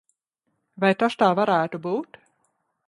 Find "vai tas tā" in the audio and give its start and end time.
0.85-1.31